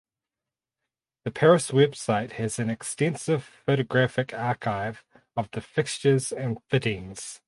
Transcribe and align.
The 1.25 1.29
parish 1.31 1.67
website 1.67 2.31
has 2.31 2.57
an 2.57 2.71
extensive 2.71 3.43
photographic 3.43 4.33
archive 4.33 5.03
of 5.37 5.51
the 5.51 5.61
fixtures 5.61 6.31
and 6.31 6.57
fittings. 6.69 7.39